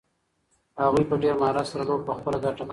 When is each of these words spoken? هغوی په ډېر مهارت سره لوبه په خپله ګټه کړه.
هغوی 0.83 1.03
په 1.09 1.15
ډېر 1.23 1.35
مهارت 1.41 1.67
سره 1.71 1.83
لوبه 1.89 2.03
په 2.07 2.13
خپله 2.17 2.37
ګټه 2.45 2.55
کړه. 2.67 2.69